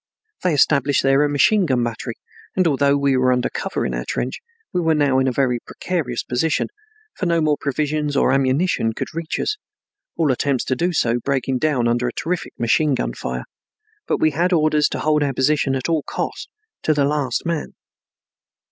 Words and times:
They 0.41 0.55
established 0.55 1.03
there 1.03 1.21
a 1.21 1.29
machine 1.29 1.67
gun 1.67 1.83
battery, 1.83 2.15
and, 2.55 2.65
although 2.65 2.97
we 2.97 3.15
were 3.15 3.31
under 3.31 3.49
cover 3.51 3.85
in 3.85 3.93
our 3.93 4.03
trench, 4.03 4.39
we 4.73 4.81
were 4.81 4.95
now 4.95 5.19
in 5.19 5.27
a 5.27 5.31
very 5.31 5.59
precarious 5.59 6.23
position, 6.23 6.69
for 7.13 7.27
no 7.27 7.39
more 7.39 7.55
provisions 7.61 8.17
or 8.17 8.31
ammunition 8.31 8.93
could 8.93 9.13
reach 9.13 9.39
us, 9.39 9.57
all 10.17 10.31
attempts 10.31 10.63
to 10.63 10.75
do 10.75 10.91
so 10.91 11.19
breaking 11.23 11.59
down 11.59 11.87
under 11.87 12.07
a 12.07 12.13
terrific 12.13 12.53
machine 12.59 12.95
gun 12.95 13.13
fire, 13.13 13.43
but 14.07 14.17
we 14.17 14.31
had 14.31 14.51
orders 14.51 14.87
to 14.87 14.99
hold 15.01 15.21
our 15.21 15.33
position 15.33 15.75
at 15.75 15.87
all 15.87 16.01
cost 16.01 16.49
and 16.49 16.83
to 16.85 16.93
the 16.95 17.05
last 17.05 17.45
man. 17.45 17.73